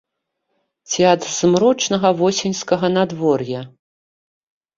[0.93, 3.61] Ці ад змрочнага восеньскага надвор'я.